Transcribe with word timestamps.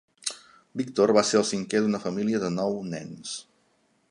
Victor 0.81 1.13
va 1.19 1.23
ser 1.31 1.39
el 1.41 1.47
cinquè 1.51 1.83
d'una 1.85 2.03
família 2.09 2.43
de 2.45 2.53
nou 2.59 2.83
nens. 2.97 3.37